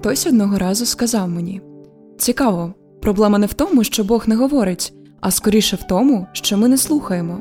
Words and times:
Хтось 0.00 0.26
одного 0.26 0.58
разу 0.58 0.86
сказав 0.86 1.28
мені 1.28 1.60
цікаво, 2.18 2.74
проблема 3.02 3.38
не 3.38 3.46
в 3.46 3.54
тому, 3.54 3.84
що 3.84 4.04
Бог 4.04 4.28
не 4.28 4.36
говорить, 4.36 4.92
а 5.20 5.30
скоріше 5.30 5.76
в 5.76 5.82
тому, 5.82 6.26
що 6.32 6.58
ми 6.58 6.68
не 6.68 6.76
слухаємо. 6.76 7.40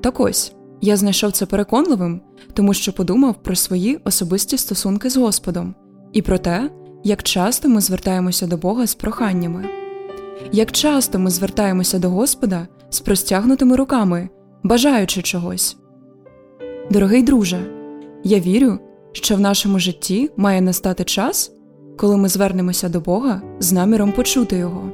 Так 0.00 0.20
ось 0.20 0.52
я 0.80 0.96
знайшов 0.96 1.32
це 1.32 1.46
переконливим, 1.46 2.20
тому 2.54 2.74
що 2.74 2.92
подумав 2.92 3.42
про 3.42 3.56
свої 3.56 4.00
особисті 4.04 4.58
стосунки 4.58 5.10
з 5.10 5.16
Господом 5.16 5.74
і 6.12 6.22
про 6.22 6.38
те, 6.38 6.70
як 7.04 7.22
часто 7.22 7.68
ми 7.68 7.80
звертаємося 7.80 8.46
до 8.46 8.56
Бога 8.56 8.86
з 8.86 8.94
проханнями, 8.94 9.64
як 10.52 10.72
часто 10.72 11.18
ми 11.18 11.30
звертаємося 11.30 11.98
до 11.98 12.10
Господа 12.10 12.68
з 12.90 13.00
простягнутими 13.00 13.76
руками, 13.76 14.28
бажаючи 14.62 15.22
чогось. 15.22 15.76
Дорогий 16.90 17.22
друже, 17.22 17.58
я 18.24 18.40
вірю, 18.40 18.78
що 19.12 19.36
в 19.36 19.40
нашому 19.40 19.78
житті 19.78 20.30
має 20.36 20.60
настати 20.60 21.04
час, 21.04 21.52
коли 21.98 22.16
ми 22.16 22.28
звернемося 22.28 22.88
до 22.88 23.00
Бога 23.00 23.42
з 23.58 23.72
наміром 23.72 24.12
почути 24.12 24.56
Його. 24.56 24.90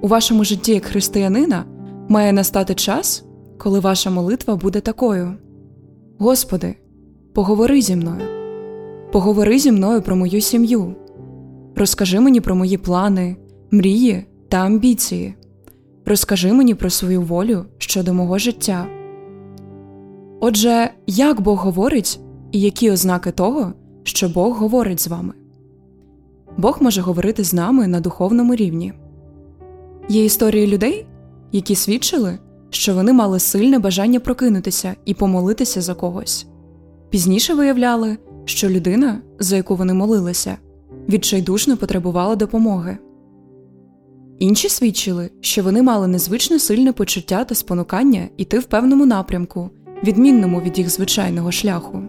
У 0.00 0.08
вашому 0.08 0.44
житті 0.44 0.72
як 0.72 0.84
християнина 0.84 1.64
має 2.08 2.32
настати 2.32 2.74
час, 2.74 3.24
коли 3.58 3.80
ваша 3.80 4.10
молитва 4.10 4.56
буде 4.56 4.80
такою: 4.80 5.34
Господи, 6.18 6.74
поговори 7.34 7.82
зі 7.82 7.96
мною, 7.96 8.22
поговори 9.12 9.58
зі 9.58 9.72
мною 9.72 10.02
про 10.02 10.16
мою 10.16 10.40
сім'ю, 10.40 10.94
розкажи 11.76 12.20
мені 12.20 12.40
про 12.40 12.54
мої 12.54 12.78
плани, 12.78 13.36
мрії 13.70 14.26
та 14.48 14.56
амбіції, 14.56 15.34
розкажи 16.06 16.52
мені 16.52 16.74
про 16.74 16.90
свою 16.90 17.22
волю 17.22 17.64
щодо 17.78 18.14
мого 18.14 18.38
життя. 18.38 18.86
Отже, 20.40 20.90
як 21.06 21.40
Бог 21.40 21.58
говорить 21.58 22.20
і 22.52 22.60
які 22.60 22.90
ознаки 22.90 23.30
того, 23.30 23.72
що 24.02 24.28
Бог 24.28 24.56
говорить 24.56 25.00
з 25.00 25.08
вами? 25.08 25.32
Бог 26.58 26.78
може 26.80 27.00
говорити 27.00 27.44
з 27.44 27.54
нами 27.54 27.86
на 27.86 28.00
духовному 28.00 28.54
рівні. 28.54 28.92
Є 30.08 30.24
історії 30.24 30.66
людей, 30.66 31.06
які 31.52 31.74
свідчили, 31.74 32.38
що 32.70 32.94
вони 32.94 33.12
мали 33.12 33.38
сильне 33.38 33.78
бажання 33.78 34.20
прокинутися 34.20 34.96
і 35.04 35.14
помолитися 35.14 35.80
за 35.80 35.94
когось. 35.94 36.46
Пізніше 37.10 37.54
виявляли, 37.54 38.18
що 38.44 38.68
людина, 38.68 39.20
за 39.38 39.56
яку 39.56 39.76
вони 39.76 39.94
молилися, 39.94 40.56
відчайдушно 41.08 41.76
потребувала 41.76 42.36
допомоги. 42.36 42.98
Інші 44.38 44.68
свідчили, 44.68 45.30
що 45.40 45.62
вони 45.62 45.82
мали 45.82 46.06
незвично 46.06 46.58
сильне 46.58 46.92
почуття 46.92 47.44
та 47.44 47.54
спонукання 47.54 48.28
йти 48.36 48.58
в 48.58 48.64
певному 48.64 49.06
напрямку, 49.06 49.70
відмінному 50.04 50.60
від 50.60 50.78
їх 50.78 50.90
звичайного 50.90 51.52
шляху, 51.52 52.02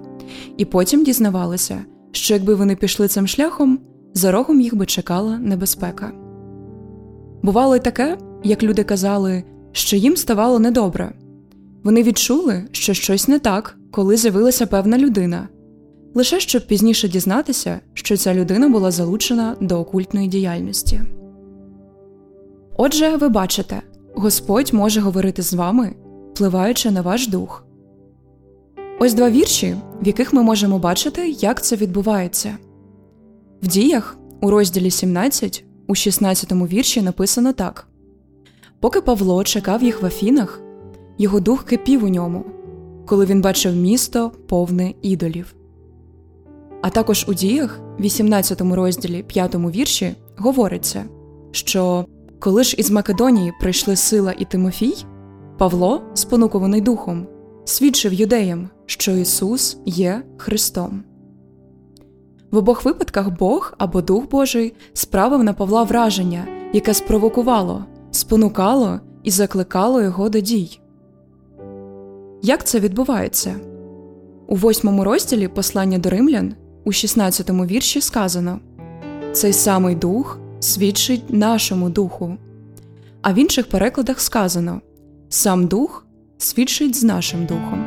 і 0.58 0.66
потім 0.66 1.04
дізнавалися, 1.04 1.86
що 2.12 2.34
якби 2.34 2.56
вони 2.56 2.76
пішли 2.76 3.08
цим 3.08 3.28
шляхом, 3.28 3.80
за 4.14 4.32
рогом 4.32 4.62
їх 4.62 4.76
би 4.76 4.86
чекала 4.86 5.38
небезпека. 5.38 6.12
Бувало 7.44 7.76
й 7.76 7.80
таке, 7.80 8.18
як 8.44 8.64
люди 8.64 8.84
казали, 8.84 9.44
що 9.72 9.96
їм 9.96 10.18
ставало 10.18 10.60
недобре. 10.60 11.12
Вони 11.84 12.04
відчули, 12.04 12.64
що 12.72 12.94
щось 12.94 13.28
не 13.28 13.40
так, 13.40 13.78
коли 13.92 14.18
з'явилася 14.18 14.66
певна 14.66 14.98
людина, 14.98 15.48
лише 16.14 16.40
щоб 16.40 16.68
пізніше 16.68 17.08
дізнатися, 17.08 17.80
що 17.94 18.18
ця 18.18 18.34
людина 18.34 18.70
була 18.70 18.92
залучена 18.92 19.56
до 19.62 19.80
окультної 19.80 20.28
діяльності. 20.28 21.02
Отже, 22.78 23.16
ви 23.16 23.30
бачите, 23.30 23.82
Господь 24.16 24.74
може 24.74 25.02
говорити 25.02 25.42
з 25.42 25.54
вами, 25.54 25.96
впливаючи 26.34 26.92
на 26.92 27.02
ваш 27.02 27.28
дух. 27.28 27.66
Ось 29.00 29.14
два 29.14 29.30
вірші, 29.30 29.76
в 30.02 30.08
яких 30.08 30.34
ми 30.34 30.44
можемо 30.44 30.80
бачити, 30.80 31.30
як 31.30 31.64
це 31.64 31.76
відбувається. 31.76 32.58
В 33.62 33.68
діях 33.68 34.18
у 34.42 34.50
розділі 34.50 34.92
17 34.92 35.64
у 35.88 35.96
16 35.96 36.52
вірші 36.52 37.02
написано 37.02 37.54
так 37.54 37.88
Поки 38.80 39.02
Павло 39.02 39.44
чекав 39.44 39.84
їх 39.84 40.02
в 40.02 40.06
Афінах, 40.06 40.62
його 41.18 41.40
дух 41.40 41.64
кипів 41.64 42.04
у 42.04 42.08
ньому, 42.08 42.46
коли 43.06 43.26
він 43.26 43.42
бачив 43.42 43.76
місто 43.76 44.32
повне 44.48 44.94
ідолів. 45.02 45.56
А 46.82 46.90
також 46.90 47.26
у 47.28 47.34
діях, 47.34 47.80
18 48.00 48.62
розділі 48.62 49.24
5 49.24 49.56
вірші, 49.56 50.16
говориться, 50.38 51.06
що 51.52 52.06
коли 52.40 52.64
ж 52.64 52.76
із 52.78 52.92
Македонії 52.92 53.54
прийшли 53.62 53.96
Сила 53.96 54.34
і 54.40 54.46
Тимофій, 54.46 55.06
Павло, 55.58 56.02
спонукований 56.14 56.82
духом, 56.82 57.28
свідчив 57.66 58.14
юдеям, 58.14 58.70
що 58.86 59.12
Ісус 59.12 59.78
є 59.86 60.24
Христом. 60.38 61.04
В 62.52 62.58
обох 62.58 62.86
випадках 62.86 63.30
Бог 63.30 63.74
або 63.78 64.02
Дух 64.02 64.30
Божий 64.30 64.74
справив 64.94 65.44
на 65.44 65.54
Павла 65.54 65.84
враження, 65.84 66.48
яке 66.74 66.94
спровокувало, 66.94 67.86
спонукало 68.12 69.00
і 69.24 69.32
закликало 69.32 70.02
його 70.02 70.30
до 70.30 70.40
дій. 70.40 70.80
Як 72.42 72.68
це 72.68 72.80
відбувається? 72.80 73.56
У 74.48 74.56
восьмому 74.56 75.04
розділі 75.04 75.48
послання 75.48 75.98
до 75.98 76.10
римлян 76.10 76.56
у 76.86 76.92
16 76.92 77.50
вірші 77.50 78.02
сказано 78.02 78.60
Цей 79.32 79.54
самий 79.54 79.96
дух 79.96 80.40
свідчить 80.60 81.30
нашому 81.30 81.90
духу. 81.90 82.38
А 83.22 83.34
в 83.34 83.36
інших 83.36 83.70
перекладах 83.70 84.20
сказано 84.20 84.82
Сам 85.30 85.68
дух 85.68 86.06
свідчить 86.38 86.96
з 86.96 87.04
нашим 87.04 87.46
духом. 87.46 87.86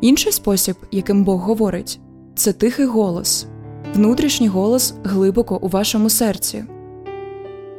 Інший 0.00 0.32
спосіб, 0.32 0.76
яким 0.90 1.24
Бог 1.24 1.40
говорить, 1.40 2.00
це 2.38 2.52
тихий 2.52 2.86
голос, 2.86 3.46
внутрішній 3.94 4.48
голос 4.48 4.94
глибоко 5.04 5.58
у 5.62 5.68
вашому 5.68 6.10
серці. 6.10 6.64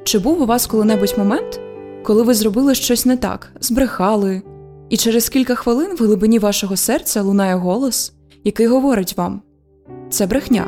Чи 0.04 0.20
був 0.20 0.42
у 0.42 0.46
вас 0.46 0.68
коли-небудь 0.68 1.16
момент, 1.18 1.62
коли 2.04 2.24
ви 2.24 2.34
зробили 2.34 2.76
щось 2.76 3.06
не 3.06 3.18
так, 3.18 3.52
збрехали, 3.60 4.42
і 4.90 4.98
через 4.98 5.30
кілька 5.30 5.56
хвилин 5.56 5.96
в 5.96 6.04
глибині 6.04 6.40
вашого 6.40 6.78
серця 6.78 7.22
лунає 7.22 7.56
голос, 7.56 8.14
який 8.44 8.68
говорить 8.68 9.18
вам 9.18 9.42
це 10.10 10.28
брехня, 10.28 10.68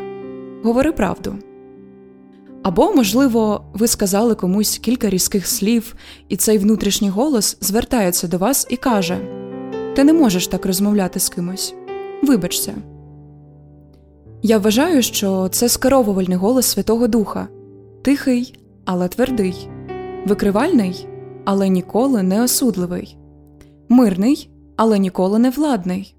говори 0.63 0.91
правду. 0.91 1.35
Або, 2.63 2.93
можливо, 2.93 3.65
ви 3.73 3.87
сказали 3.87 4.35
комусь 4.35 4.77
кілька 4.77 5.09
різких 5.09 5.47
слів, 5.47 5.95
і 6.29 6.37
цей 6.37 6.57
внутрішній 6.57 7.09
голос 7.09 7.57
звертається 7.61 8.27
до 8.27 8.37
вас 8.37 8.67
і 8.69 8.77
каже 8.77 9.17
Ти 9.95 10.03
не 10.03 10.13
можеш 10.13 10.47
так 10.47 10.65
розмовляти 10.65 11.19
з 11.19 11.29
кимось. 11.29 11.73
Вибачся. 12.23 12.73
Я 14.43 14.57
вважаю, 14.57 15.01
що 15.01 15.49
це 15.51 15.69
скеровувальний 15.69 16.37
голос 16.37 16.65
Святого 16.65 17.07
Духа 17.07 17.47
тихий, 18.01 18.59
але 18.85 19.07
твердий, 19.07 19.69
викривальний, 20.27 21.07
але 21.45 21.69
ніколи 21.69 22.23
не 22.23 22.43
осудливий, 22.43 23.17
мирний, 23.89 24.49
але 24.75 24.99
ніколи 24.99 25.39
не 25.39 25.49
владний. 25.49 26.15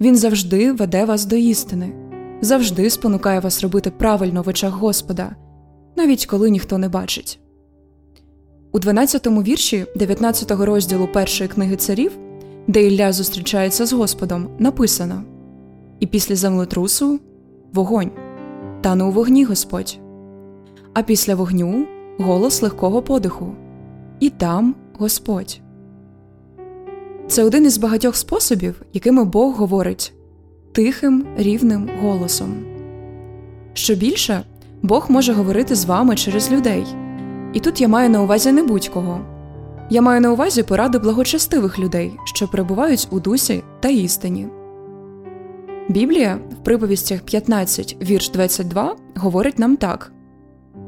Він 0.00 0.16
завжди 0.16 0.72
веде 0.72 1.04
вас 1.04 1.24
до 1.24 1.36
істини, 1.36 1.92
завжди 2.40 2.90
спонукає 2.90 3.40
вас 3.40 3.62
робити 3.62 3.90
правильно 3.90 4.42
в 4.42 4.48
очах 4.48 4.72
Господа, 4.74 5.36
навіть 5.96 6.26
коли 6.26 6.50
ніхто 6.50 6.78
не 6.78 6.88
бачить. 6.88 7.38
У 8.72 8.78
12-му 8.78 9.42
вірші 9.42 9.86
19-го 9.96 10.66
розділу 10.66 11.08
першої 11.12 11.48
книги 11.48 11.76
царів, 11.76 12.12
де 12.66 12.82
Ілля 12.82 13.12
зустрічається 13.12 13.86
з 13.86 13.92
Господом, 13.92 14.48
написано 14.58 15.24
І 16.00 16.06
після 16.06 16.36
землетрусу 16.36 17.20
вогонь, 17.72 18.10
тане 18.80 19.04
у 19.04 19.10
вогні 19.10 19.44
Господь, 19.44 19.98
а 20.94 21.02
після 21.02 21.34
вогню 21.34 21.86
голос 22.18 22.62
легкого 22.62 23.02
подиху, 23.02 23.54
і 24.20 24.30
там 24.30 24.74
Господь. 24.98 25.60
Це 27.28 27.44
один 27.44 27.64
із 27.64 27.78
багатьох 27.78 28.16
способів, 28.16 28.82
якими 28.92 29.24
Бог 29.24 29.54
говорить 29.54 30.12
тихим, 30.72 31.26
рівним 31.36 31.90
голосом. 32.02 32.54
Що 33.74 33.94
більше, 33.94 34.42
Бог 34.82 35.06
може 35.08 35.32
говорити 35.32 35.74
з 35.74 35.84
вами 35.84 36.16
через 36.16 36.52
людей. 36.52 36.86
І 37.52 37.60
тут 37.60 37.80
я 37.80 37.88
маю 37.88 38.10
на 38.10 38.22
увазі 38.22 38.52
не 38.52 38.62
будь-кого. 38.62 39.20
Я 39.90 40.02
маю 40.02 40.20
на 40.20 40.32
увазі 40.32 40.62
поради 40.62 40.98
благочестивих 40.98 41.78
людей, 41.78 42.12
що 42.24 42.48
перебувають 42.48 43.08
у 43.10 43.20
дусі 43.20 43.62
та 43.80 43.88
істині. 43.88 44.48
Біблія 45.88 46.38
в 46.60 46.64
приповістях 46.64 47.20
15, 47.20 47.96
вірш 48.02 48.30
22 48.30 48.96
говорить 49.16 49.58
нам 49.58 49.76
так 49.76 50.12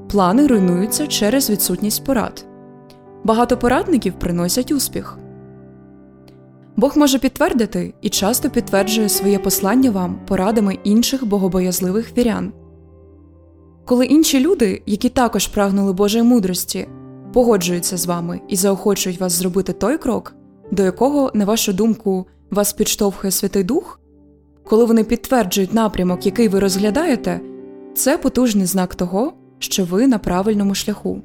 плани 0.09 0.47
руйнуються 0.47 1.07
через 1.07 1.51
відсутність 1.51 2.05
порад. 2.05 2.47
Багато 3.25 3.57
порадників 3.57 4.19
приносять 4.19 4.73
успіх. 4.73 5.19
Бог 6.77 6.99
може 6.99 7.19
підтвердити 7.19 7.95
і 8.01 8.09
часто 8.09 8.51
підтверджує 8.51 9.09
своє 9.09 9.39
послання 9.39 9.91
вам 9.91 10.21
порадами 10.27 10.79
інших 10.85 11.27
богобоязливих 11.27 12.19
вірян. 12.19 12.53
Коли 13.85 14.07
інші 14.07 14.41
люди, 14.41 14.83
які 14.87 15.09
також 15.09 15.47
прагнули 15.47 15.93
Божої 15.93 16.25
мудрості, 16.25 16.89
погоджуються 17.33 17.97
з 17.97 18.07
вами 18.07 18.41
і 18.49 18.57
заохочують 18.57 19.21
вас 19.21 19.33
зробити 19.33 19.73
той 19.73 19.99
крок, 19.99 20.35
до 20.71 20.83
якого, 20.83 21.31
на 21.35 21.45
вашу 21.45 21.73
думку, 21.73 22.27
вас 22.51 22.73
підштовхує 22.73 23.31
Святий 23.31 23.65
Дух, 23.65 24.01
коли 24.67 24.85
вони 24.85 25.05
підтверджують 25.05 25.75
напрямок, 25.75 26.27
який 26.27 26.49
ви 26.49 26.61
розглядаєте, 26.61 27.41
це 27.95 28.19
потужний 28.19 28.67
знак 28.67 28.95
того, 28.95 29.33
що 29.59 29.85
ви 29.85 30.07
на 30.07 30.19
правильному 30.19 30.75
шляху. 30.75 31.23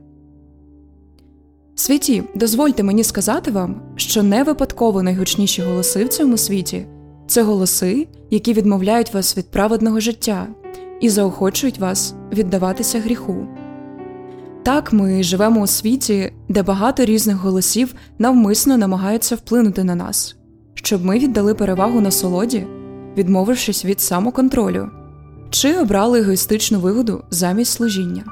Святі, 1.75 2.23
дозвольте 2.35 2.83
мені 2.83 3.03
сказати 3.03 3.51
вам, 3.51 3.81
що 3.95 4.23
не 4.23 4.43
випадково 4.43 5.03
найгучніші 5.03 5.61
голоси 5.61 6.05
в 6.05 6.09
цьому 6.09 6.37
світі 6.37 6.85
це 7.27 7.43
голоси, 7.43 8.07
які 8.29 8.53
відмовляють 8.53 9.13
вас 9.13 9.37
від 9.37 9.51
праведного 9.51 9.99
життя 9.99 10.47
і 11.01 11.09
заохочують 11.09 11.79
вас 11.79 12.15
віддаватися 12.33 12.99
гріху. 12.99 13.47
Так, 14.63 14.93
ми 14.93 15.23
живемо 15.23 15.61
у 15.61 15.67
світі, 15.67 16.33
де 16.49 16.63
багато 16.63 17.05
різних 17.05 17.35
голосів 17.35 17.95
навмисно 18.19 18.77
намагаються 18.77 19.35
вплинути 19.35 19.83
на 19.83 19.95
нас, 19.95 20.35
щоб 20.73 21.05
ми 21.05 21.19
віддали 21.19 21.53
перевагу 21.53 22.01
насолоді, 22.01 22.67
відмовившись 23.17 23.85
від 23.85 24.01
самоконтролю, 24.01 24.89
чи 25.49 25.77
обрали 25.77 26.19
егоїстичну 26.19 26.79
вигоду 26.79 27.23
замість 27.29 27.71
служіння. 27.71 28.23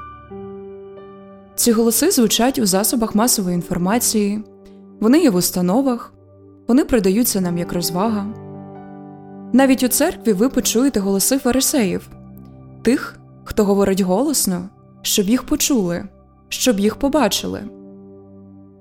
Ці 1.54 1.72
голоси 1.72 2.10
звучать 2.10 2.58
у 2.58 2.66
засобах 2.66 3.14
масової 3.14 3.54
інформації, 3.54 4.42
вони 5.00 5.22
є 5.22 5.30
в 5.30 5.34
установах, 5.34 6.12
вони 6.68 6.84
продаються 6.84 7.40
нам 7.40 7.58
як 7.58 7.72
розвага. 7.72 8.26
Навіть 9.52 9.82
у 9.82 9.88
церкві 9.88 10.32
ви 10.32 10.48
почуєте 10.48 11.00
голоси 11.00 11.38
фарисеїв, 11.38 12.08
тих, 12.82 13.18
хто 13.44 13.64
говорить 13.64 14.00
голосно, 14.00 14.68
щоб 15.02 15.28
їх 15.28 15.42
почули, 15.42 16.04
щоб 16.48 16.80
їх 16.80 16.96
побачили. 16.96 17.62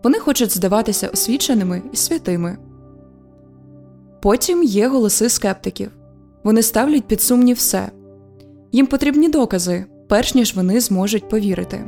Вони 0.03 0.19
хочуть 0.19 0.55
здаватися 0.55 1.07
освіченими 1.07 1.81
і 1.91 1.95
святими. 1.95 2.57
Потім 4.21 4.63
є 4.63 4.87
голоси 4.87 5.29
скептиків 5.29 5.91
вони 6.43 6.61
ставлять 6.61 7.03
під 7.03 7.21
сумнів 7.21 7.57
все 7.57 7.91
їм 8.71 8.87
потрібні 8.87 9.29
докази, 9.29 9.85
перш 10.07 10.35
ніж 10.35 10.55
вони 10.55 10.79
зможуть 10.79 11.29
повірити. 11.29 11.85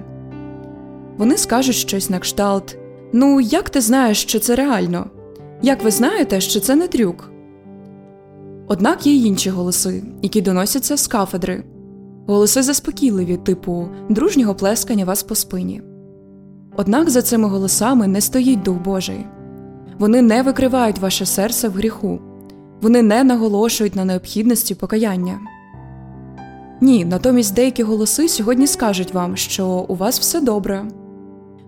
Вони 1.18 1.38
скажуть 1.38 1.76
щось 1.76 2.10
на 2.10 2.20
кшталт 2.20 2.78
Ну, 3.14 3.42
як 3.42 3.70
ти 3.70 3.82
знаєш, 3.82 4.22
що 4.22 4.40
це 4.40 4.56
реально? 4.56 5.10
Як 5.62 5.84
ви 5.84 5.92
знаєте, 5.92 6.42
що 6.42 6.60
це 6.60 6.76
не 6.76 6.88
трюк? 6.88 7.32
Однак 8.68 9.08
є 9.08 9.14
й 9.14 9.26
інші 9.26 9.50
голоси, 9.50 10.04
які 10.22 10.42
доносяться 10.42 10.98
з 10.98 11.08
кафедри, 11.08 11.64
голоси 12.28 12.64
заспокійливі, 12.64 13.38
типу 13.38 13.88
дружнього 14.10 14.56
плескання 14.56 15.06
вас 15.06 15.24
по 15.24 15.36
спині. 15.36 15.82
Однак 16.78 17.10
за 17.10 17.22
цими 17.22 17.48
голосами 17.48 18.08
не 18.08 18.22
стоїть 18.22 18.64
Дух 18.64 18.78
Божий 18.78 19.26
вони 20.02 20.22
не 20.22 20.42
викривають 20.42 21.00
ваше 21.00 21.26
серце 21.26 21.70
в 21.70 21.72
гріху, 21.72 22.20
вони 22.82 23.02
не 23.02 23.24
наголошують 23.24 23.96
на 23.96 24.06
необхідності 24.06 24.76
покаяння. 24.76 25.40
Ні, 26.82 27.06
натомість 27.06 27.54
деякі 27.54 27.84
голоси 27.84 28.30
сьогодні 28.30 28.68
скажуть 28.68 29.14
вам, 29.14 29.38
що 29.38 29.68
у 29.68 29.96
вас 29.96 30.20
все 30.20 30.42
добре. 30.42 30.86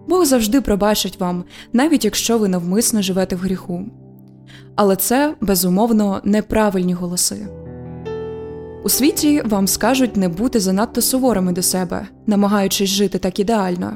Бог 0.07 0.25
завжди 0.25 0.61
пробачить 0.61 1.19
вам, 1.19 1.43
навіть 1.73 2.05
якщо 2.05 2.37
ви 2.37 2.47
навмисно 2.47 3.01
живете 3.01 3.35
в 3.35 3.39
гріху. 3.39 3.85
Але 4.75 4.95
це, 4.95 5.35
безумовно, 5.41 6.21
неправильні 6.23 6.93
голоси. 6.93 7.47
У 8.83 8.89
світі 8.89 9.41
вам 9.45 9.67
скажуть 9.67 10.17
не 10.17 10.29
бути 10.29 10.59
занадто 10.59 11.01
суворими 11.01 11.51
до 11.51 11.61
себе, 11.61 12.07
намагаючись 12.27 12.89
жити 12.89 13.19
так 13.19 13.39
ідеально. 13.39 13.93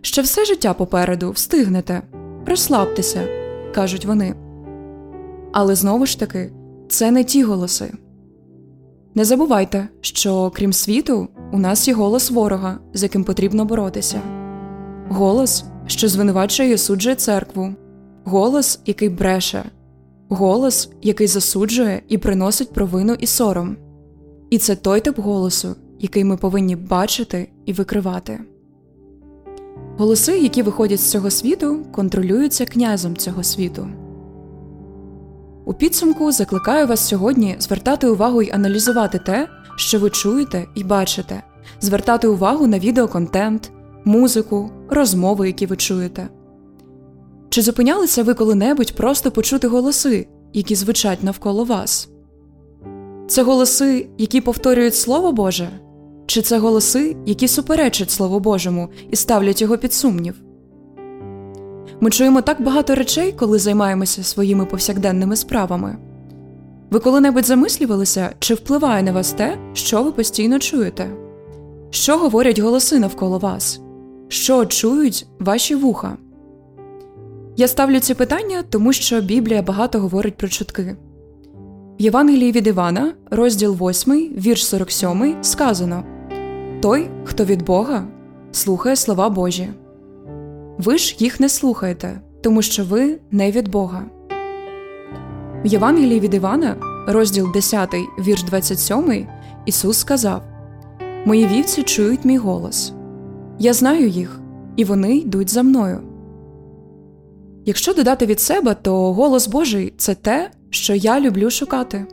Ще 0.00 0.22
все 0.22 0.44
життя 0.44 0.74
попереду 0.74 1.30
встигнете, 1.30 2.02
розслабтеся, 2.46 3.22
кажуть 3.74 4.04
вони. 4.04 4.34
Але 5.52 5.74
знову 5.74 6.06
ж 6.06 6.20
таки, 6.20 6.52
це 6.88 7.10
не 7.10 7.24
ті 7.24 7.42
голоси. 7.42 7.92
Не 9.14 9.24
забувайте, 9.24 9.88
що 10.00 10.52
крім 10.54 10.72
світу, 10.72 11.28
у 11.52 11.58
нас 11.58 11.88
є 11.88 11.94
голос 11.94 12.30
ворога, 12.30 12.78
з 12.94 13.02
яким 13.02 13.24
потрібно 13.24 13.64
боротися 13.64 14.22
голос, 15.12 15.64
що 15.86 16.08
звинувачує 16.08 16.70
і 16.70 16.74
осуджує 16.74 17.14
церкву, 17.14 17.74
голос, 18.24 18.80
який 18.86 19.08
бреше, 19.08 19.64
голос, 20.28 20.90
який 21.02 21.26
засуджує 21.26 22.02
і 22.08 22.18
приносить 22.18 22.72
провину 22.72 23.14
і 23.14 23.26
сором. 23.26 23.76
І 24.50 24.58
це 24.58 24.76
той 24.76 25.00
тип 25.00 25.18
голосу, 25.18 25.76
який 26.00 26.24
ми 26.24 26.36
повинні 26.36 26.76
бачити 26.76 27.52
і 27.66 27.72
викривати. 27.72 28.40
Голоси, 29.98 30.38
які 30.38 30.62
виходять 30.62 31.00
з 31.00 31.10
цього 31.10 31.30
світу, 31.30 31.86
контролюються 31.92 32.66
князем 32.66 33.16
цього 33.16 33.42
світу. 33.42 33.88
У 35.64 35.74
підсумку 35.74 36.32
закликаю 36.32 36.86
вас 36.86 37.08
сьогодні 37.08 37.56
звертати 37.58 38.08
увагу 38.08 38.42
і 38.42 38.50
аналізувати 38.50 39.18
те, 39.18 39.48
що 39.76 39.98
ви 39.98 40.10
чуєте 40.10 40.66
і 40.74 40.84
бачите, 40.84 41.42
звертати 41.80 42.28
увагу 42.28 42.66
на 42.66 42.78
відеоконтент, 42.78 43.72
музику, 44.04 44.70
розмови, 44.88 45.46
які 45.46 45.66
ви 45.66 45.76
чуєте. 45.76 46.28
Чи 47.48 47.62
зупинялися 47.62 48.22
ви 48.22 48.34
коли-небудь 48.34 48.96
просто 48.96 49.30
почути 49.30 49.68
голоси, 49.68 50.28
які 50.52 50.74
звучать 50.74 51.22
навколо 51.22 51.64
вас? 51.64 52.08
Це 53.28 53.42
голоси, 53.42 54.08
які 54.18 54.40
повторюють 54.40 54.94
Слово 54.94 55.32
Боже, 55.32 55.68
чи 56.26 56.42
це 56.42 56.58
голоси, 56.58 57.16
які 57.26 57.48
суперечать 57.48 58.10
Слову 58.10 58.40
Божому 58.40 58.88
і 59.10 59.16
ставлять 59.16 59.62
його 59.62 59.78
під 59.78 59.92
сумнів? 59.92 60.34
Ми 62.00 62.10
чуємо 62.10 62.42
так 62.42 62.62
багато 62.62 62.94
речей, 62.94 63.32
коли 63.32 63.58
займаємося 63.58 64.22
своїми 64.22 64.66
повсякденними 64.66 65.36
справами. 65.36 65.96
Ви 66.90 66.98
коли-небудь 66.98 67.46
замислювалися, 67.46 68.30
чи 68.38 68.54
впливає 68.54 69.02
на 69.02 69.12
вас 69.12 69.32
те, 69.32 69.58
що 69.72 70.02
ви 70.02 70.12
постійно 70.12 70.58
чуєте? 70.58 71.10
Що 71.90 72.18
говорять 72.18 72.58
голоси 72.58 72.98
навколо 72.98 73.38
вас? 73.38 73.80
Що 74.28 74.66
чують 74.66 75.26
ваші 75.40 75.74
вуха? 75.74 76.16
Я 77.56 77.68
ставлю 77.68 78.00
ці 78.00 78.14
питання, 78.14 78.64
тому 78.70 78.92
що 78.92 79.20
Біблія 79.20 79.62
багато 79.62 79.98
говорить 79.98 80.36
про 80.36 80.48
чутки. 80.48 80.96
В 82.00 82.02
Євангелії 82.02 82.52
від 82.52 82.66
Івана, 82.66 83.14
розділ 83.30 83.76
8, 83.80 84.14
вірш 84.14 84.66
47, 84.66 85.36
сказано 85.42 86.04
Той, 86.82 87.10
хто 87.24 87.44
від 87.44 87.64
Бога, 87.64 88.04
слухає 88.52 88.96
слова 88.96 89.28
Божі. 89.28 89.68
Ви 90.78 90.98
ж 90.98 91.16
їх 91.18 91.40
не 91.40 91.48
слухаєте, 91.48 92.20
тому 92.40 92.62
що 92.62 92.84
ви 92.84 93.18
не 93.30 93.50
від 93.50 93.68
Бога. 93.68 94.04
В 95.64 95.66
Євангелії 95.66 96.20
від 96.20 96.34
Івана, 96.34 96.76
розділ 97.08 97.52
10, 97.52 97.94
вірш 98.18 98.42
27, 98.42 99.26
Ісус 99.66 99.98
сказав 99.98 100.42
Мої 101.26 101.46
вівці 101.46 101.82
чують 101.82 102.24
мій 102.24 102.38
голос. 102.38 102.92
Я 103.58 103.72
знаю 103.72 104.08
їх, 104.08 104.40
і 104.76 104.84
вони 104.84 105.16
йдуть 105.16 105.50
за 105.50 105.62
мною. 105.62 106.00
Якщо 107.64 107.94
додати 107.94 108.26
від 108.26 108.40
себе, 108.40 108.76
то 108.82 109.12
голос 109.12 109.48
Божий 109.48 109.94
це 109.96 110.14
те, 110.14 110.50
що 110.70 110.94
я 110.94 111.20
люблю 111.20 111.50
шукати. 111.50 112.06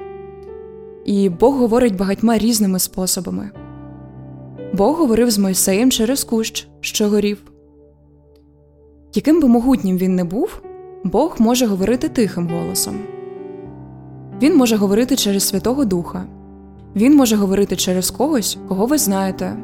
І 1.05 1.29
Бог 1.29 1.55
говорить 1.55 1.97
багатьма 1.97 2.37
різними 2.37 2.79
способами. 2.79 3.51
Бог 4.73 4.97
говорив 4.97 5.31
з 5.31 5.37
Мойсеєм 5.37 5.91
через 5.91 6.23
кущ, 6.23 6.67
що 6.81 7.09
горів. 7.09 7.43
Яким 9.13 9.41
би 9.41 9.47
могутнім 9.47 9.97
він 9.97 10.15
не 10.15 10.23
був, 10.23 10.61
Бог 11.03 11.35
може 11.39 11.65
говорити 11.65 12.09
тихим 12.09 12.47
голосом. 12.47 12.99
Він 14.41 14.57
може 14.57 14.75
говорити 14.75 15.15
через 15.15 15.47
Святого 15.47 15.85
Духа. 15.85 16.25
Він 16.95 17.15
може 17.15 17.35
говорити 17.35 17.75
через 17.75 18.11
когось, 18.11 18.57
кого 18.67 18.85
ви 18.85 18.97
знаєте, 18.97 19.57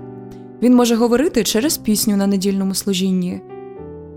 він 0.61 0.75
може 0.75 0.95
говорити 0.95 1.43
через 1.43 1.77
пісню 1.77 2.17
на 2.17 2.27
недільному 2.27 2.73
служінні. 2.73 3.41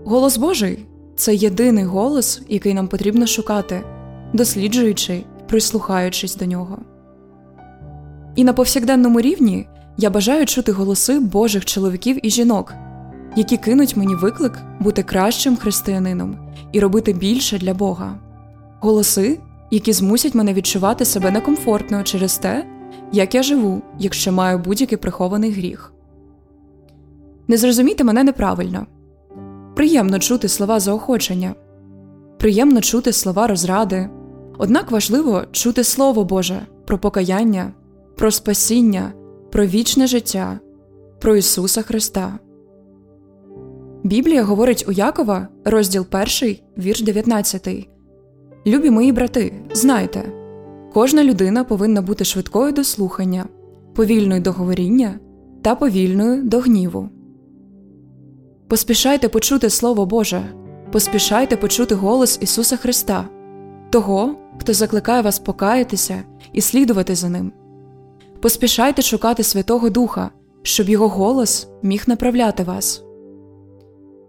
Голос 0.05 0.37
Божий 0.37 0.85
це 1.15 1.35
єдиний 1.35 1.83
голос, 1.83 2.41
який 2.49 2.73
нам 2.73 2.87
потрібно 2.87 3.27
шукати, 3.27 3.81
досліджуючи 4.33 5.23
прислухаючись 5.47 6.35
до 6.35 6.45
нього. 6.45 6.77
І 8.35 8.43
на 8.43 8.53
повсякденному 8.53 9.21
рівні 9.21 9.67
я 10.01 10.09
бажаю 10.09 10.45
чути 10.45 10.71
голоси 10.71 11.19
Божих 11.19 11.65
чоловіків 11.65 12.25
і 12.25 12.29
жінок, 12.29 12.73
які 13.35 13.57
кинуть 13.57 13.97
мені 13.97 14.15
виклик 14.15 14.59
бути 14.79 15.03
кращим 15.03 15.57
християнином 15.57 16.37
і 16.71 16.79
робити 16.79 17.13
більше 17.13 17.57
для 17.57 17.73
Бога, 17.73 18.19
голоси, 18.79 19.39
які 19.71 19.93
змусять 19.93 20.35
мене 20.35 20.53
відчувати 20.53 21.05
себе 21.05 21.31
некомфортно 21.31 22.03
через 22.03 22.37
те, 22.37 22.65
як 23.11 23.35
я 23.35 23.43
живу, 23.43 23.81
якщо 23.99 24.31
маю 24.31 24.59
будь-який 24.59 24.97
прихований 24.97 25.51
гріх. 25.51 25.93
Не 27.47 27.57
зрозумійте 27.57 28.03
мене 28.03 28.23
неправильно. 28.23 28.85
Приємно 29.75 30.19
чути 30.19 30.47
слова 30.47 30.79
заохочення, 30.79 31.55
приємно 32.37 32.81
чути 32.81 33.13
слова 33.13 33.47
розради, 33.47 34.09
однак 34.57 34.91
важливо 34.91 35.43
чути 35.51 35.83
Слово 35.83 36.23
Боже 36.23 36.61
про 36.85 36.97
покаяння, 36.97 37.71
про 38.17 38.31
спасіння, 38.31 39.13
про 39.51 39.65
вічне 39.65 40.07
життя, 40.07 40.59
про 41.19 41.35
Ісуса 41.35 41.81
Христа. 41.81 42.39
Біблія 44.03 44.43
говорить 44.43 44.85
у 44.87 44.91
Якова, 44.91 45.47
розділ 45.65 46.05
1, 46.41 46.55
вірш 46.77 47.01
19. 47.01 47.89
Любі 48.67 48.89
мої 48.89 49.11
брати, 49.11 49.53
знайте, 49.73 50.23
кожна 50.93 51.23
людина 51.23 51.63
повинна 51.63 52.01
бути 52.01 52.25
швидкою 52.25 52.71
до 52.71 52.83
слухання, 52.83 53.45
повільною 53.95 54.41
до 54.41 54.51
говоріння 54.51 55.19
та 55.61 55.75
повільною 55.75 56.43
до 56.43 56.59
гніву. 56.59 57.09
Поспішайте 58.67 59.29
почути 59.29 59.69
Слово 59.69 60.05
Боже, 60.05 60.41
поспішайте 60.91 61.57
почути 61.57 61.95
голос 61.95 62.37
Ісуса 62.41 62.77
Христа, 62.77 63.29
того, 63.89 64.35
хто 64.59 64.73
закликає 64.73 65.21
вас 65.21 65.39
покаятися 65.39 66.23
і 66.53 66.61
слідувати 66.61 67.15
за 67.15 67.29
Ним. 67.29 67.51
Поспішайте 68.41 69.01
шукати 69.01 69.43
Святого 69.43 69.89
Духа, 69.89 70.29
щоб 70.61 70.89
Його 70.89 71.07
голос 71.07 71.67
міг 71.83 72.03
направляти 72.07 72.63
вас. 72.63 73.03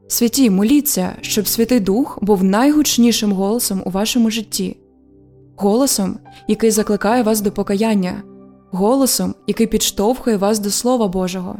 Святі, 0.08 0.50
моліться, 0.50 1.16
щоб 1.20 1.48
Святий 1.48 1.80
Дух 1.80 2.18
був 2.22 2.44
найгучнішим 2.44 3.32
голосом 3.32 3.82
у 3.84 3.90
вашому 3.90 4.30
житті, 4.30 4.76
голосом, 5.56 6.18
який 6.48 6.70
закликає 6.70 7.22
вас 7.22 7.40
до 7.40 7.52
покаяння, 7.52 8.22
голосом, 8.70 9.34
який 9.46 9.66
підштовхує 9.66 10.36
вас 10.36 10.58
до 10.58 10.70
Слова 10.70 11.08
Божого, 11.08 11.56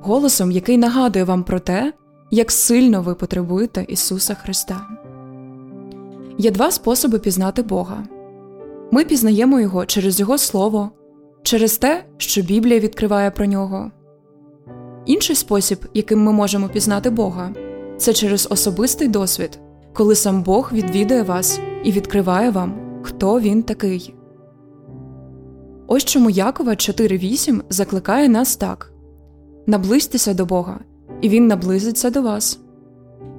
голосом, 0.00 0.50
який 0.50 0.78
нагадує 0.78 1.24
вам 1.24 1.44
про 1.44 1.60
те, 1.60 1.92
як 2.30 2.52
сильно 2.52 3.02
ви 3.02 3.14
потребуєте 3.14 3.84
Ісуса 3.88 4.34
Христа. 4.34 4.86
Є 6.38 6.50
два 6.50 6.70
способи 6.70 7.18
пізнати 7.18 7.62
Бога 7.62 8.04
ми 8.94 9.04
пізнаємо 9.04 9.60
Його 9.60 9.86
через 9.86 10.20
Його 10.20 10.38
Слово, 10.38 10.90
через 11.44 11.78
те, 11.78 12.04
що 12.16 12.42
Біблія 12.42 12.80
відкриває 12.80 13.30
про 13.30 13.46
нього. 13.46 13.90
Інший 15.06 15.36
спосіб, 15.36 15.78
яким 15.94 16.22
ми 16.22 16.32
можемо 16.32 16.68
пізнати 16.68 17.10
Бога, 17.10 17.52
це 17.96 18.12
через 18.12 18.48
особистий 18.50 19.08
досвід, 19.08 19.58
коли 19.92 20.14
сам 20.14 20.42
Бог 20.42 20.70
відвідує 20.72 21.22
вас 21.22 21.60
і 21.84 21.92
відкриває 21.92 22.50
вам, 22.50 23.00
хто 23.02 23.40
він 23.40 23.62
такий. 23.62 24.14
Ось 25.86 26.04
чому 26.04 26.30
Якова 26.30 26.72
4.8 26.72 27.60
закликає 27.70 28.28
нас 28.28 28.56
так 28.56 28.94
наблизьтеся 29.66 30.34
до 30.34 30.46
Бога, 30.46 30.80
і 31.20 31.28
Він 31.28 31.46
наблизиться 31.46 32.10
до 32.10 32.22
вас. 32.22 32.58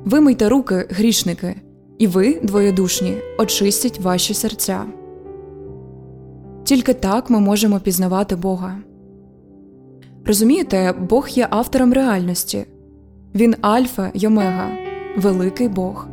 Вимийте 0.05 0.49
руки, 0.49 0.87
грішники, 0.89 1.61
і 1.97 2.07
ви, 2.07 2.39
двоєдушні, 2.43 3.17
очистіть 3.37 3.99
ваші 3.99 4.33
серця. 4.33 4.85
Тільки 6.65 6.93
так 6.93 7.29
ми 7.29 7.39
можемо 7.39 7.79
пізнавати 7.79 8.35
Бога. 8.35 8.77
Розумієте, 10.25 10.93
Бог 11.09 11.29
є 11.29 11.47
автором 11.49 11.93
реальності 11.93 12.65
Він 13.35 13.55
Альфа 13.61 14.11
й 14.13 14.25
Омега, 14.25 14.69
великий 15.17 15.67
Бог. 15.67 16.07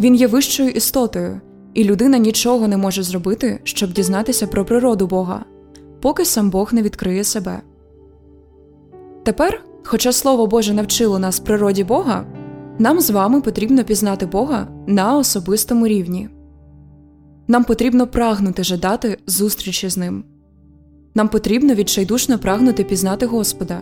Він 0.00 0.14
є 0.14 0.26
вищою 0.26 0.70
істотою, 0.70 1.40
і 1.74 1.84
людина 1.84 2.18
нічого 2.18 2.68
не 2.68 2.76
може 2.76 3.02
зробити, 3.02 3.60
щоб 3.64 3.92
дізнатися 3.92 4.46
про 4.46 4.64
природу 4.64 5.06
Бога, 5.06 5.44
поки 6.00 6.24
сам 6.24 6.50
Бог 6.50 6.74
не 6.74 6.82
відкриє 6.82 7.24
себе. 7.24 7.60
Тепер, 9.22 9.64
хоча 9.84 10.12
Слово 10.12 10.46
Боже 10.46 10.74
навчило 10.74 11.18
нас 11.18 11.40
природі 11.40 11.84
Бога, 11.84 12.26
нам 12.78 13.00
з 13.00 13.10
вами 13.10 13.40
потрібно 13.40 13.84
пізнати 13.84 14.26
Бога 14.26 14.68
на 14.86 15.16
особистому 15.16 15.86
рівні. 15.86 16.28
Нам 17.52 17.64
потрібно 17.64 18.06
прагнути 18.06 18.64
жадати 18.64 19.18
зустрічі 19.26 19.88
з 19.88 19.96
ним. 19.96 20.24
Нам 21.14 21.28
потрібно 21.28 21.74
відчайдушно 21.74 22.38
прагнути 22.38 22.84
пізнати 22.84 23.26
Господа, 23.26 23.80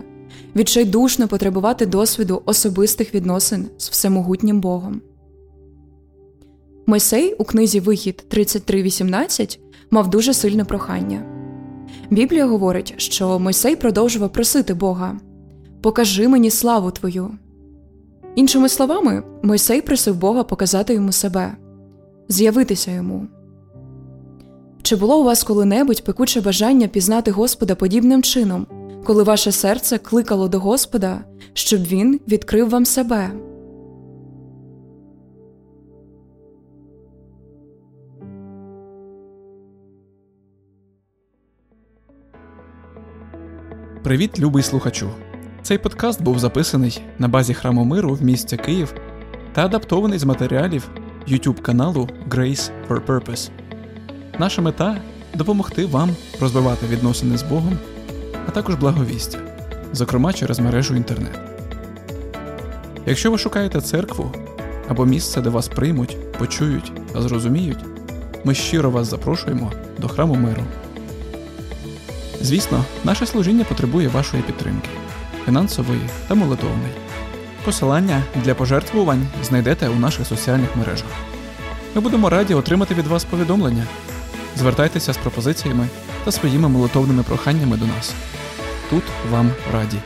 відчайдушно 0.57 1.29
потребувати 1.29 1.87
досвіду 1.87 2.43
особистих 2.45 3.15
відносин 3.15 3.67
з 3.79 3.91
всемогутнім 3.91 4.61
Богом. 4.61 5.01
Мойсей 6.87 7.35
у 7.35 7.45
книзі 7.45 7.81
Вихід 7.81 8.25
33.18 8.31 9.59
мав 9.91 10.11
дуже 10.11 10.35
сильне 10.35 10.65
прохання. 10.65 11.25
Біблія 12.11 12.47
говорить, 12.47 12.95
що 12.97 13.39
Мойсей 13.39 13.77
продовжував 13.77 14.33
просити 14.33 14.75
Бога 14.75 15.21
Покажи 15.81 16.29
мені 16.29 16.51
славу 16.51 16.91
Твою. 16.91 17.31
Іншими 18.35 18.69
словами, 18.69 19.23
Мойсей 19.43 19.83
просив 19.83 20.17
Бога 20.17 20.45
показати 20.45 20.95
йому 20.95 21.13
себе, 21.13 21.57
з'явитися 22.29 22.91
йому. 22.91 23.29
Чи 24.83 24.97
було 24.97 25.21
у 25.21 25.25
вас 25.25 25.43
коли-небудь 25.43 26.05
пекуче 26.05 26.41
бажання 26.41 26.89
пізнати 26.89 27.31
Господа 27.31 27.75
подібним 27.75 28.23
чином, 28.23 28.67
коли 29.05 29.23
ваше 29.23 29.53
серце 29.53 29.99
кликало 29.99 30.49
до 30.49 30.61
Господа, 30.61 31.25
щоб 31.53 31.83
Він 31.83 32.21
відкрив 32.29 32.71
вам 32.71 32.85
себе? 32.85 33.31
Привіт, 44.03 44.39
любий 44.39 44.63
слухачу! 44.63 45.11
Цей 45.63 45.79
подкаст 45.79 46.23
був 46.23 46.39
записаний 46.39 47.03
на 47.19 47.29
базі 47.29 47.55
храму 47.55 47.85
миру 47.85 48.15
в 48.15 48.23
місті 48.23 48.57
Київ 48.57 48.95
та 49.53 49.65
адаптований 49.65 50.19
з 50.19 50.25
матеріалів 50.25 50.91
YouTube 51.29 51.61
каналу 51.61 52.09
Grace 52.29 52.71
for 52.89 53.07
Purpose. 53.07 53.51
Наша 54.41 54.63
мета 54.63 54.97
допомогти 55.35 55.87
вам 55.87 56.11
розвивати 56.41 56.87
відносини 56.87 57.39
з 57.39 57.43
Богом, 57.43 57.79
а 58.49 58.51
також 58.51 58.75
благовістя, 58.75 59.39
зокрема 59.93 60.33
через 60.33 60.59
мережу 60.59 60.97
інтернет. 60.97 61.41
Якщо 63.07 63.31
ви 63.31 63.39
шукаєте 63.39 63.81
церкву 63.81 64.33
або 64.89 65.07
місце, 65.07 65.41
де 65.41 65.49
вас 65.49 65.69
приймуть, 65.69 66.33
почують 66.39 66.93
та 67.13 67.23
зрозуміють, 67.23 67.85
ми 68.45 68.55
щиро 68.55 68.91
вас 68.91 69.11
запрошуємо 69.11 69.73
до 69.99 70.09
храму 70.09 70.35
миру. 70.35 70.63
Звісно, 72.41 72.85
наше 73.05 73.27
служіння 73.27 73.65
потребує 73.65 74.09
вашої 74.09 74.43
підтримки 74.43 74.89
фінансової 75.45 76.01
та 76.29 76.35
молитовної. 76.35 76.93
Посилання 77.65 78.23
для 78.45 78.55
пожертвувань 78.55 79.27
знайдете 79.45 79.89
у 79.89 79.95
наших 79.95 80.27
соціальних 80.27 80.77
мережах. 80.77 81.11
Ми 81.95 82.01
будемо 82.01 82.31
раді 82.31 82.55
отримати 82.55 82.95
від 82.95 83.07
вас 83.07 83.25
повідомлення. 83.25 83.87
Звертайтеся 84.57 85.13
з 85.13 85.17
пропозиціями 85.17 85.89
та 86.25 86.33
своїми 86.33 86.69
молитовними 86.69 87.23
проханнями 87.23 87.77
до 87.77 87.87
нас. 87.87 88.15
Тут 88.91 89.03
вам 89.31 89.51
раді. 89.73 89.97